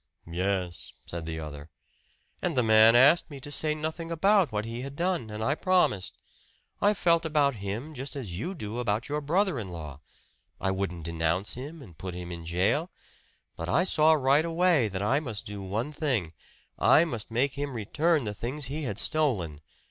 "Yes," 0.25 0.93
said 1.05 1.27
the 1.27 1.39
other. 1.39 1.69
"And 2.41 2.57
the 2.57 2.63
man 2.63 2.95
asked 2.95 3.29
me 3.29 3.39
to 3.41 3.51
say 3.51 3.75
nothing 3.75 4.11
about 4.11 4.51
what 4.51 4.65
he 4.65 4.81
had 4.81 4.95
done, 4.95 5.29
and 5.29 5.43
I 5.43 5.53
promised. 5.53 6.17
I 6.81 6.95
felt 6.95 7.23
about 7.23 7.57
him 7.57 7.93
just 7.93 8.15
as 8.15 8.33
you 8.35 8.55
do 8.55 8.79
about 8.79 9.09
your 9.09 9.21
brother 9.21 9.59
in 9.59 9.69
law 9.69 10.01
I 10.59 10.71
wouldn't 10.71 11.03
denounce 11.05 11.53
him 11.53 11.83
and 11.83 11.95
put 11.99 12.15
him 12.15 12.31
in 12.31 12.47
jail. 12.47 12.89
But 13.55 13.69
I 13.69 13.83
saw 13.83 14.13
right 14.13 14.43
away 14.43 14.87
that 14.87 15.03
I 15.03 15.19
must 15.19 15.45
do 15.45 15.61
one 15.61 15.91
thing 15.91 16.33
I 16.79 17.05
must 17.05 17.29
make 17.29 17.53
him 17.53 17.75
return 17.75 18.23
the 18.23 18.33
things 18.33 18.65
he 18.65 18.81
had 18.85 18.97
stolen! 18.97 19.61